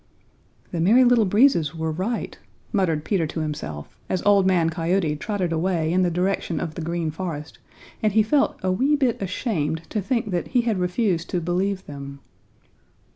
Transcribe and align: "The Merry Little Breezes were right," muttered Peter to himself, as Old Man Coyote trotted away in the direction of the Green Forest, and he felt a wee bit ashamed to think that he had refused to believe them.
"The 0.71 0.79
Merry 0.81 1.03
Little 1.03 1.25
Breezes 1.25 1.75
were 1.75 1.91
right," 1.91 2.35
muttered 2.73 3.05
Peter 3.05 3.27
to 3.27 3.41
himself, 3.41 3.99
as 4.09 4.23
Old 4.23 4.47
Man 4.47 4.71
Coyote 4.71 5.15
trotted 5.15 5.51
away 5.53 5.93
in 5.93 6.01
the 6.01 6.09
direction 6.09 6.59
of 6.59 6.73
the 6.73 6.81
Green 6.81 7.11
Forest, 7.11 7.59
and 8.01 8.11
he 8.11 8.23
felt 8.23 8.59
a 8.63 8.71
wee 8.71 8.95
bit 8.95 9.21
ashamed 9.21 9.83
to 9.91 10.01
think 10.01 10.31
that 10.31 10.47
he 10.47 10.61
had 10.61 10.79
refused 10.79 11.29
to 11.29 11.39
believe 11.39 11.85
them. 11.85 12.19